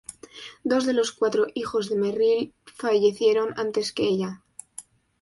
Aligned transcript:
Dos 0.63 0.87
de 0.87 0.93
los 0.93 1.11
cuatro 1.11 1.45
hijos 1.53 1.87
de 1.87 1.95
Merrill 1.95 2.55
fallecieron 2.65 3.53
antes 3.55 3.91
que 3.93 4.05
ella. 4.07 4.41